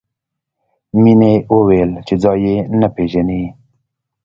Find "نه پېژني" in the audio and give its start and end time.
2.79-3.43